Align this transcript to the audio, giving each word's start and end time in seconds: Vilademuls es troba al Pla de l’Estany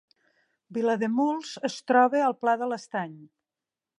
Vilademuls 0.77 1.51
es 1.69 1.77
troba 1.91 2.23
al 2.31 2.37
Pla 2.45 2.57
de 2.63 2.69
l’Estany 2.73 3.15